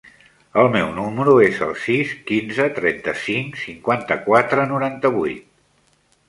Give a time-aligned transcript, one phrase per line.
[0.59, 5.47] El meu número es el sis, quinze, trenta-cinc, cinquanta-quatre, noranta-vuit.